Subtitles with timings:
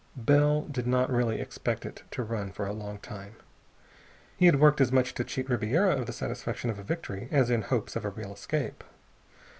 [0.17, 3.35] Bell did not really expect it to run for a long time.
[4.35, 7.51] He had worked as much to cheat Ribiera of the satisfaction of a victory as
[7.51, 8.83] in hopes of a real escape.